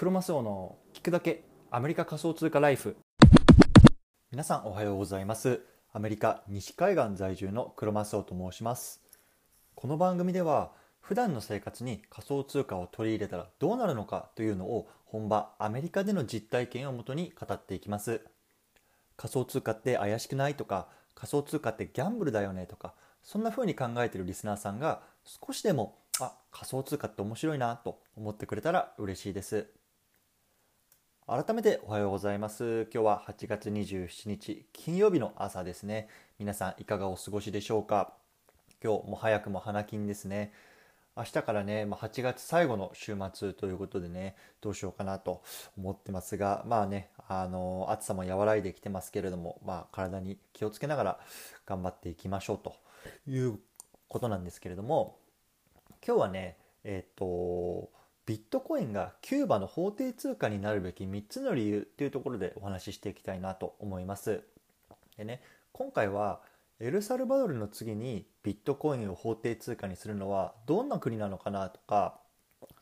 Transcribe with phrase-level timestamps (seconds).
[0.00, 2.96] クロマスオの聞くだけアメリカ仮想通貨ライフ。
[4.32, 5.60] 皆さんおはようございます。
[5.92, 9.02] アメリカ西海岸在住のクロマスオと申します。
[9.74, 18.22] この番組では普段の生活に仮想通貨を取り入れたらどうなるのかというのを本場アメリカでの実体験をもとに語っていきます。
[19.18, 29.68] 仮想通貨って怪しくないとか仮想通貨ってギャンブルだよねとかそんな風に考えているリスナーさんが少しでもあ仮想通貨って面白いなと思ってくれたら嬉しいです。
[31.32, 32.88] 改めておはようございます。
[32.92, 36.08] 今日は8月27日金曜日の朝ですね。
[36.40, 38.14] 皆さんいかがお過ごしでしょうか？
[38.82, 40.52] 今日も早くも花金ですね。
[41.16, 45.44] 明日からね、まあ、8月最後の週末ということでね、どうしようかなと
[45.78, 51.20] 思ってますが、まあね、あの、暑さも和らいできてますけれども、まあ、体に気をつけながら
[51.64, 52.74] 頑張っていきましょうと
[53.28, 53.56] いう
[54.08, 55.16] ことなんですけれども、
[56.04, 57.88] 今日はね、えっ、と、
[58.30, 64.44] ビットコインがキューバの法定通貨になるべき3つの理由っていうところでお話ししていきたいなと思います。
[65.16, 66.40] でね、今回は
[66.78, 72.20] エルサルバドルの次にビットコインを法定通貨にするのはどんな国なのかなとか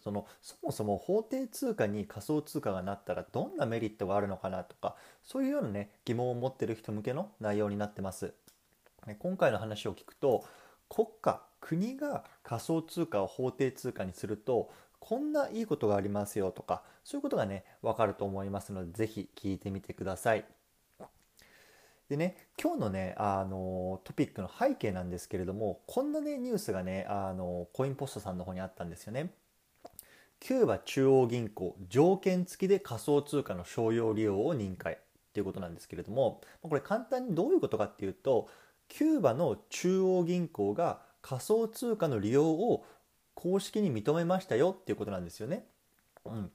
[0.05, 8.35] そのそもそも法定通貨に仮想通貨がなったらどんなメリットがあるのかなとかそういうようなね疑問を持ってる人向けの内容になってます。
[9.19, 10.45] 今回の話を聞くと
[10.91, 14.71] 国家国が仮想通貨を法定通貨にすると
[15.01, 20.45] こんないいことがありますよとかそういうことがね分かると思いますので是非聞いてみてください。
[22.09, 29.31] でね今日のねあのトピックの背景なんですけれどもこんなねニュースがねあのコインポストさんの方にあったんですよね。
[30.41, 34.99] キューバ中央銀行条件付きで仮想通貨の商用利用を認可っ
[35.33, 38.49] ていうことなんですけれどもこれ簡単にどういうことかっていうと
[38.89, 42.87] キューバの中央銀行が仮想通貨の利用を
[43.39, 45.65] 公式に認めましたよっていうことなんですよね。
[46.25, 46.51] うん、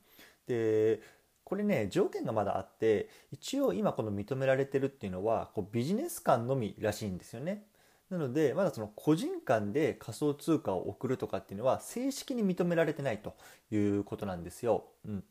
[0.47, 0.99] で
[1.45, 7.63] これね条件がまだあって一応今この認められてるっていうのはこうビジネス間のみらしいんですよね。
[8.09, 13.33] なのでまだその個人間で仮想通貨を送るとかっていうのは正式に認められてないと
[13.71, 14.83] いうことなんですよ。
[15.07, 15.23] うん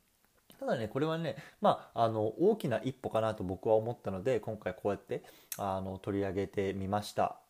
[0.58, 5.24] ただね、これはね、まあ、あの、大きな一歩かなと僕は思ったので、今回こうやって、
[5.58, 7.41] あの、取り上げてみました。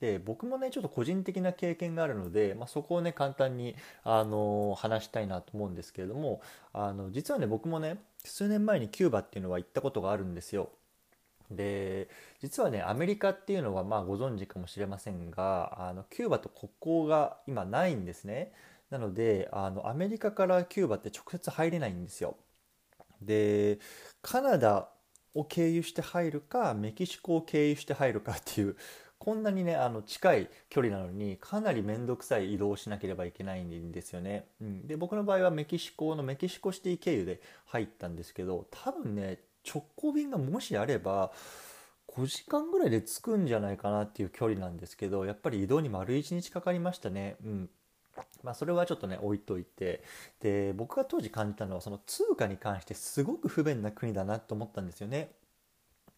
[0.00, 3.74] で僕もねちょっと個人的な経験があるので、まあ、そこをね簡単に
[4.04, 6.42] あの話したいなと思うんですけれども
[6.74, 10.70] あの実はね僕もね数年前にキューバっていうのは行ったことがあるんですよ。
[11.50, 12.08] で
[12.40, 18.52] 実はねアメリカっていうのはまあご存知かもしれませんがあのキューバと国交が今ないんですね。
[18.90, 22.36] なのであのアメリカからキューバって直接入れないんですよ。
[23.22, 23.78] で
[24.22, 24.88] カナダ
[25.34, 28.76] を経由して入るかメキシコを経由して入るかっていう
[29.18, 34.46] こんなにねあの近い距離なのにかなり面倒くさい移動しなければいけないんですよね。
[34.60, 41.32] うん、で僕の場合はメキシコのメキシコシティ経由で入ったんですけど多分ね直行便がもしあれば
[42.08, 47.36] 5時間ぐらいで着くんじゃないかなっていう距離なんですけどやっぱり移動に丸1日かかりましたね。
[47.44, 47.70] うん
[48.42, 50.02] まあ、それはちょっとね置いといて
[50.40, 55.30] で僕が当時感じたのはその通貨に関してすごく不便な国だなと思ったんですよね。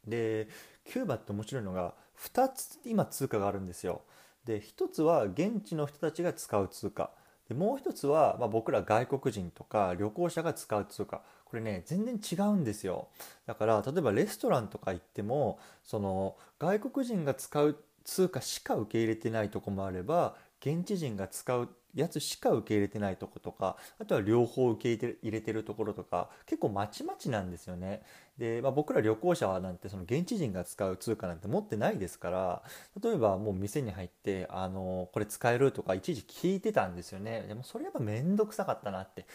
[0.06, 0.48] で
[0.88, 4.02] キューバって面白いのが2つ今通貨があるんですよ。
[4.44, 7.10] で1つは現地の人たちが使う通貨。
[7.48, 11.22] でもう1つは、まあ、僕ら外国人とか旅行者が使う通貨。
[11.44, 13.08] これね全然違うんですよ。
[13.46, 21.68] だから例えばレストランとか行ってもその外国人が使う通貨しか受け入れてないとこもあれば現地人が使う
[22.02, 28.02] やつしか受け入れてないとことかあとは両方受け入れてるところとか結構まちまちなんですよね。
[28.38, 32.62] で、まあ、僕ら旅行者はなんてその現地人が使う通貨なんて持ってないですから
[33.02, 37.44] 例えばもう店に入ってあのこれ使えるとか一時聞いてたんですよね。
[37.48, 39.26] でもそれやっぱ面倒くさかったなって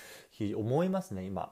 [0.55, 1.51] 思いますね今。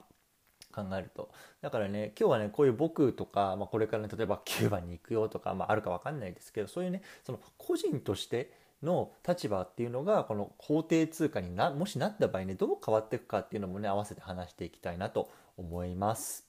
[0.72, 1.30] 考えると
[1.62, 8.52] だからね今日はねこういう僕とか、まあ、これからね例えばキューバに行くよとか、まあ、あるか分かんないですけどそういうねその個人として
[8.84, 16.48] の立場っていうのがこの法定通貨になもしなった場合ねどう変わっていくかっていうのもね合わせて話していきたいなと思います。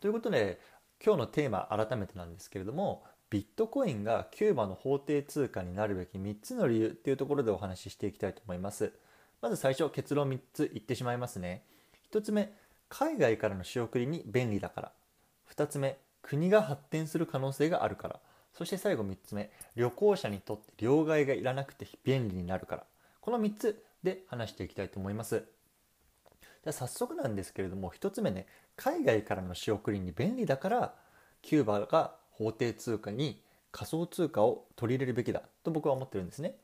[0.00, 0.60] ということで
[1.04, 8.92] 今日のテーマ改めてなんですけれどもビットコインがキューバの法定通貨になるべき3つの理由っていうところでお話ししていきたいと思います。
[9.40, 11.64] まず最初結論3つ言ってしまいますね。
[12.12, 12.52] 1つ目
[12.88, 14.92] 海外からの仕送りに便利だから
[15.54, 18.20] 2つ目国が発展する可能性があるから
[18.52, 22.84] そして最後3つ目旅行者にとって両替がいらなくて便利になるから。
[23.20, 25.44] この3つで話していきたいと思います。
[26.64, 30.94] じゃ早速なんですけれども1つ目ね海外からの仕送りに便利だから
[31.42, 33.42] キューバが法定通貨に
[33.72, 36.54] 仮想通貨を取り入れるべきだと僕は思ってるんですね。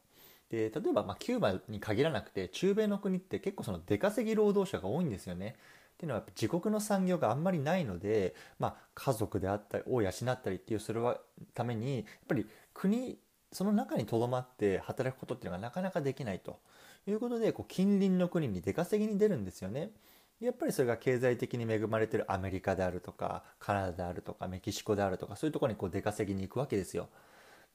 [0.51, 5.57] で例えばまキューバに限らなくて中米の国って結構その出稼ぎ労働者が多いんですよね。
[5.97, 11.19] っていうのは自国の産業があんまりないので、まあ、家族であったりを養ったりっていうそれは
[11.55, 13.19] ためにやっぱり国
[13.51, 16.59] その中にとどまって働くことっていうのがなかなかできないと
[17.07, 19.91] いうことでこう近隣の国に出稼ぎに出るんですよね。
[20.39, 27.09] やっぱりそれが経済的に恵まれてるアメリカであるとかカナダであるとかメキシコであるとかそういうところにこう出稼ぎに行くわけですよ。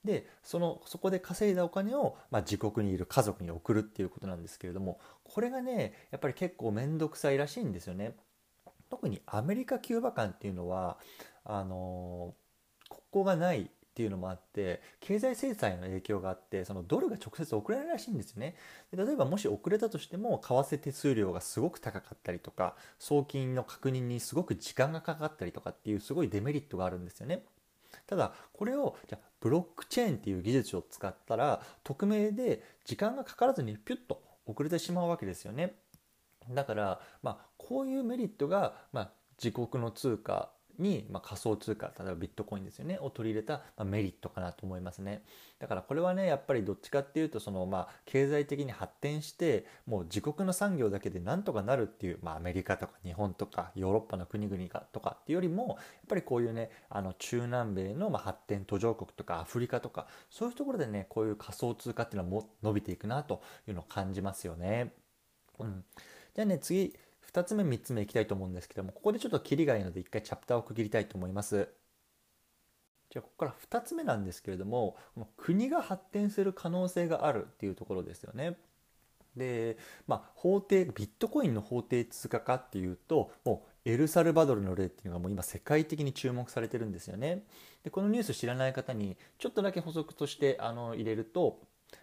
[0.03, 8.15] でそのそこで稼いだお金を、まあ、自国にいる家族に送るっていうことなんですけれどもこれがねやっぱり結構面倒くさいらしいんですよね。
[8.89, 10.97] 特にアメリカキューバ間っていうのは
[11.45, 12.33] あの
[12.89, 18.55] 国交がないっていうのもあって経済制裁の影響があってそのドルが直接送れないらしいんですよね
[18.95, 27.43] で例えばもし遅れたとしても為替手数料がすごく高かったりとか送金の確認にすごく時間がかかったりとかっていうすごいデメリットがあるんですよね
[28.07, 35.75] ただこれをじゃブロックチェーンっていう技術を使ったら匿名で時間がかからずにピュッと遅れてしまうわけですよね。
[36.49, 39.11] だから、まあ、こういうメリットが、まあ、
[39.43, 45.23] 自国の通貨に、まあ、仮想通貨例えばビットコインですよねを取り入れた、まあ、メリットかなと思いますね。
[45.59, 55.77] だからこれはねやっぱりどっちかっていうとその、まあ、経済的に発展してもう自国の産業だけでなんとかなるっていう、まあ、アメリカとか日本とかヨーロッパの国々がとかっていうよりもやっ
[56.09, 64.93] ぱりこういうねあの中南米の、まあ、発展途上国とかアフリカとかそういうところでねこういう仮想通貨っていうのはも伸びていくなというのを感じますよね。
[65.59, 65.83] うん、
[66.33, 66.95] じゃあね次。
[67.33, 71.69] 2つ目3つ目いきたいと思うんですけどもここでちょっとキリがいいので一回チャプターを区切りたいと思います。
[73.09, 74.95] じゃあここから2つ目なんですけれども
[75.35, 78.57] 国が発展する可能性があるっていうところですよね。
[79.35, 87.43] でまあ法定ビットコインの法定通貨化っていうともうエルサルバドルの例っていうのがもう今世界的に注目されてるんですよね。
[87.83, 91.59] でこのニュース知らない方にちょっとだけ補足としてあの入れると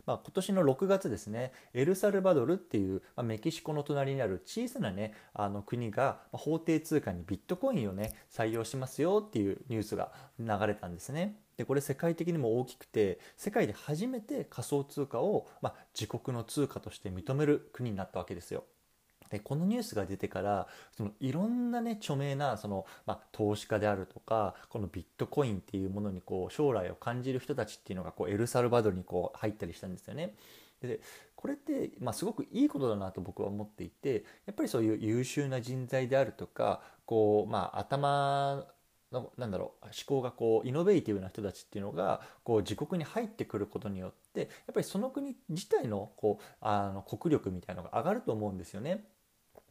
[0.06, 11.40] まあ、今年の6月ですねエルサルバドルっていう、まあ、メキシコの隣にある小さなねあの国が法定通貨にビットコインをね採用しますよっていうニュースが流れたんですね。
[11.56, 18.64] でこれ世界的にも大きくて世界で初めて仮想通貨を、まあ、自国の通貨として認める国になったわけですよ。
[19.30, 20.66] でこのニュースが出てから
[20.96, 30.34] そのいろんなね著名なその、まあ、投資家であるとかこのビットコインっていうものにこう将来を感じる人たちっていうのがこうエルサルバドルにこう入ったりしたんですよね。
[30.80, 31.00] で
[31.34, 38.64] これって、まあ、すごくいいことだなと僕は思っていてやっぱりそういう優秀な人材であるとかこう、まあ、頭
[39.12, 49.04] のなんだろう思考がこうイノベーティブな人たちっていうのがこう自国に入ってくることによってやっぱりその国自体のこうあの国力みたいなのが上がると思うんですよね。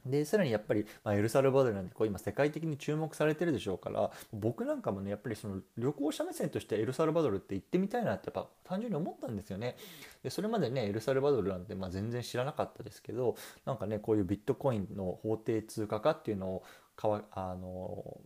[0.09, 9.75] でさらにやっぱり、まあ、エルサルバドルなんてこう今世界的に注目されてるでしょうから僕なんかもねやっぱりその旅行者目線としてエルサルバドルって行ってみたいなってやっぱ単純に思ったんですよね。
[10.23, 16.63] でそれまでねエルサルバドルなんてまあ全然知らなかったですけどなんかねこういうビットコインの法定通貨化っていうのを
[16.95, 18.19] かわあの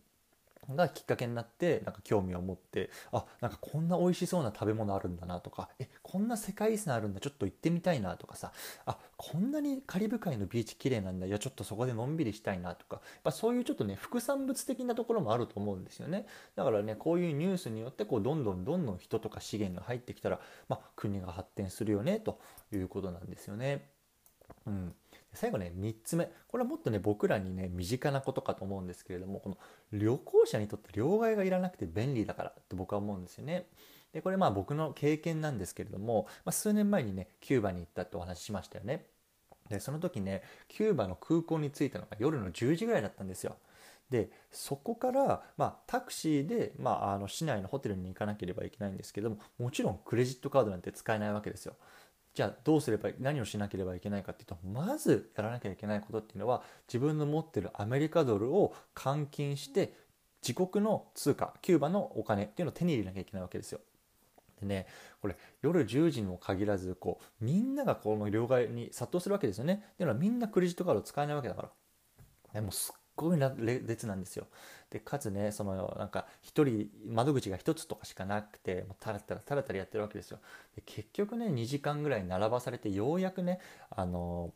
[0.70, 8.52] がきっかけになってなんか興味を持ってあなんかこんな美味しそうな食べ物あるんだなとかえこんな世界遺産あるんだちょっと行ってみたいなとかさ
[8.86, 22.38] あこんなにカリブ海のビーチ綺麗なんだいやちょっとそこでのんびりしたいなとかやっぱそういうちょっとね副産物的なところもあると思うんですよねだからねこういうニュースによってこうどんどんどんどん人とか資源が入ってきたら、まあ、国が発展するよねと
[22.72, 23.88] いうことなんですよね。
[24.66, 24.94] うん
[25.34, 29.58] 最後ね3つ目これはもっとね僕らにね身近なことかと思うんですけれどもこの
[29.92, 33.66] 旅行者にとって両替がいらなくて便利だからって僕は思うんですよね。
[34.12, 39.06] でこれまあ僕の経験なんですけれども、まあ、数年前にねキューバに行ったってお話ししましたよね。
[39.70, 43.56] でその時ねキューバの空港に着いたのが夜の10時ぐらいだったんですよ。
[44.10, 51.76] でそこから、まあ、タクシーで、まあ、あの市内のホテルに行かなければいけないんですけどももちろんクレジットカードなんて使えないわけですよ。
[52.34, 59.92] じゃあどうすれば何をしなければいけないかっていうとまずやらなきゃいけないことっていうのは自分の持ってるアメリカドルを換金して
[60.46, 63.80] 自国の通貨キューバのお金っていうのを手に入れなきゃいけないわけですよ。
[64.60, 64.86] でね
[65.20, 69.84] これ夜10時にも限らずこうみんながこの両替に殺到するわけですよね。
[69.94, 71.70] っていうのはみんなクレジットカード使えないわけだから。
[72.54, 73.38] でもすっごい
[73.86, 74.46] 列なんですよ。
[74.90, 80.38] でかつねそのなんか1人窓口が1つとかしかなくてもうたらたらたらたらやってるわけですよ。
[80.76, 84.52] で結局ね2時間ぐらい並ばされてようやくねあの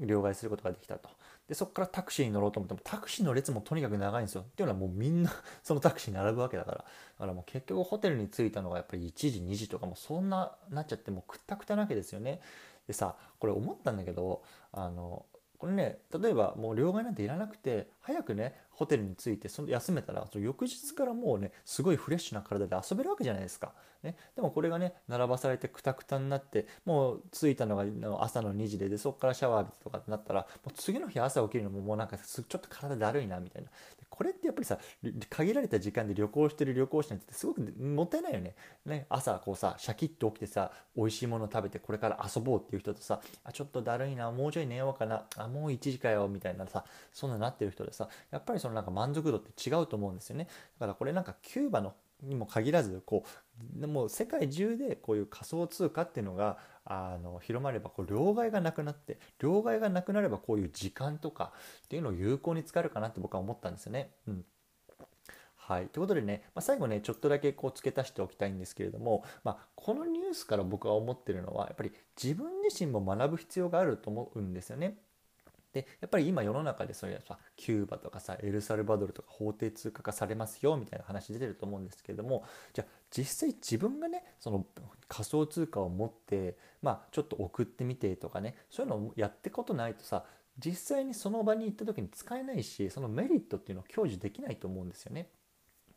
[0.00, 1.10] 両替することができたと。
[1.48, 4.42] でそこからタクシーに乗ろうと思ってもタクシーの列もとにかく長いんですよ。
[4.42, 5.32] っていうのはもうみんな
[5.62, 6.78] そのタクシーに並ぶわけだから。
[6.78, 6.84] だ
[7.18, 12.40] からもう結局ホテルに着いたのがやっぱり1時2時とかもうそんななっちゃってもうくったくたなわけですよね。
[12.86, 14.42] でさこれ思ったんだけど
[14.72, 15.26] あの
[15.58, 23.72] これね例えばもう両替なんていらなくて早くねホテルに着いてその休めたらその翌日からもうねすごいフレッシュな体で遊べるわけじゃないですか。
[24.02, 27.84] ね、でもこれがね並ばされてくたくたになってもう着いたのが
[28.22, 33.70] 朝の2時ででそこからシャワー浴びてとかってなったらもう次の日朝起きるのももうなんかちょっと体だるいなみたいな
[34.16, 34.78] これってやっぱりさ
[35.28, 38.54] 限られた時間で旅行してる旅行者にとってすごくもったいないよね。
[38.86, 50.48] ね朝こうさシャキッと起きてさ美味しいもの食べてこれから遊ぼうっていう人とさあちょっとだるいなもうちょい寝ようかなあもう1時かよみたいなさそんななってる人でさやっぱりそのなんか満足度って違うと思うんですよね。
[50.78, 61.52] だからこれなんかキューバのにも限らずこうでも世界中でこういう仮想通貨っていうのがあの広まればこう両替がなくなって両替がなくなればこういう時間とか
[61.84, 64.10] っていうのを有効に使えるかなって僕は思ったんですよね。
[64.28, 64.44] うん
[65.66, 71.90] はい、ということでね、まあ、最後ねちょっとだけこう付け足しておきたいんですけれども、まあ、このニュースから僕は思ってるのはやっぱり
[72.22, 74.96] 自分自身も学ぶ必要があると思うんですよね。
[75.72, 84.66] でやっぱり今世の中でそれさキューバとかさエルサルバドルとか法定通貨化されますよみたいな話出てると思うんですけれどもじゃあ実際自分がねその
[85.08, 90.24] 仮想通貨を持ってまあちょっと送ってみてとかねそういうのをやってことないとさ
[90.58, 95.28] 実際にその場に行った時に使えないしそのメリットっていうのを享受できないと思うんですよね。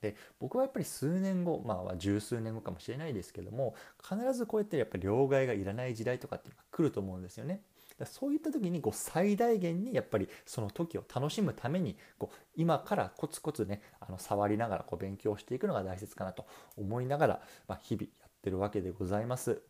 [0.02, 7.62] で僕はやっぱり数年後まあ十数年後かもしれないですけども必ずこうやってやっぱり両替がいらない時代とかっていうのが来ると思うんですよね。
[8.00, 16.46] だそういった時にこう最大限にやっぱりその時を楽しむためにこう今からコツコツねあの触りながらこう勉強していくのが大切かなと
[16.78, 19.62] 思いながら、まあ、日々やってるわけでございます。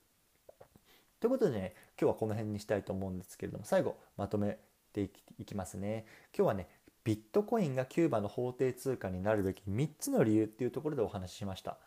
[1.19, 4.57] ということでね今日はこの辺にしたいと思うんですけれども最後まとめ
[4.93, 6.05] ていきますね。
[6.35, 6.67] 今日はね
[7.03, 11.77] ビットコインがキューバの法定通貨になるべき3つの理由っていうところでお話ししました。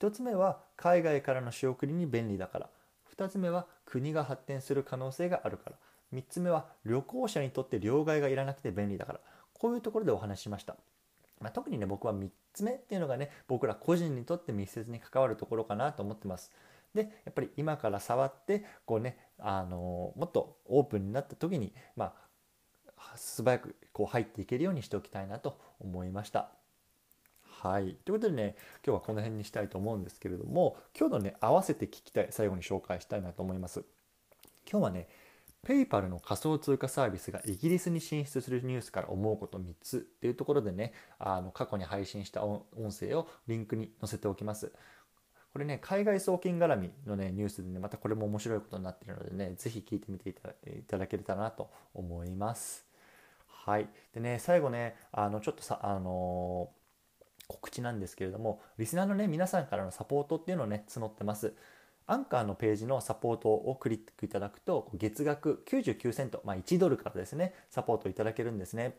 [0.00, 2.70] 1つ目は海外からの仕送りに便利だから。
[3.16, 5.76] 2つ目は国が発展する可能性があるから。
[6.12, 9.20] 3つ目は旅行者にとって両替がいらなくて便利だから。
[9.64, 10.76] こういうところでお話ししました、
[11.40, 16.52] まあ、特にね僕は3つ目っていうのがね僕ら個人にとって密接に関わるところかなと思ってます。
[16.94, 22.14] でやっぱり今から触ってこうねあのもっとオープンになった時にま
[22.96, 26.50] あ素早くこう入っていけるようにしておきたいなと思いました。
[27.64, 27.96] はい。
[28.04, 28.56] ということでね、
[28.86, 33.86] 今日はこの辺にしたいと思うんですけれども、今日のね、合わせて聞きたい、最後に紹介したいなと思います。
[34.70, 35.08] 今日はね、
[35.64, 44.70] ペイパルの仮想通貨サービスがイギリスに進出するニュースから思うこと3つっていうところでね、あの過去に配信した音声をリンクに載せておきます。
[45.54, 50.34] これね、海外送金絡みのね、ニュースでね、またこれも面白いことになっているのでね、ぜひ聞いてみてい
[50.82, 52.84] ただけたらなと思います。
[53.46, 53.88] はい。
[54.12, 56.83] でね、最後ね、あの、ちょっとさ、あのー
[57.48, 61.54] 告知なんですけれども、リスナーのね、皆さんからのサポートっていうのをね、募ってます。
[62.06, 68.98] アンカーのページのサポートをクリックいただくと、月額99セント、まあ、1ドルからですね、サポートいただけるんですね。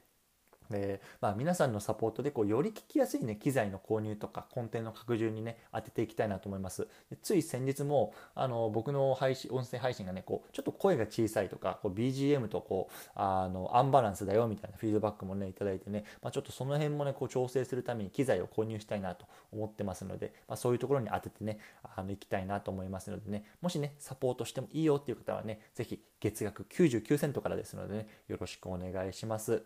[0.69, 29.63] でまあ、皆さんのサポートでこうより聞きやすい、ね、機材の購入とかコンテンツの拡充に、ね、当てていきたいなと思いますでつい先日もあの僕の配信音声配信がねこうちょっと声が小さいとかこう BGM とこうあのアンバランスだよみたいなフィードバックもねいただいてね、まあ、ちょっとその辺もねこう調整するために機材を購入したいなと思ってますので、まあ、そういうところに当ててねあの行きたいなと思いますのでねもしねサポートしてもいいよっていう方はね是非月額99セントからですのでねよろしくお願いします。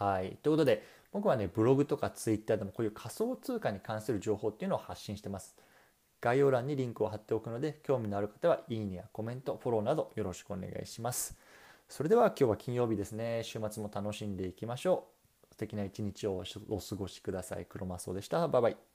[0.00, 0.38] はい。
[0.42, 5.54] ということで、僕はね、ブログとかツイッターでもこういう仮想通貨に関する情報っていうのを発信してます。
[6.22, 11.36] 概要欄にリンクを貼っておくので、興味のある方はいいねやコメント、フォローなどよろしくお願いします。
[11.86, 13.42] それでは今日は金曜日ですね。
[13.44, 15.04] 週末も楽しんでいきましょ
[15.50, 15.54] う。
[15.54, 17.66] 素敵な一日をお過ごしください。
[17.66, 18.48] クロマスオでした。
[18.48, 18.89] バイバイ。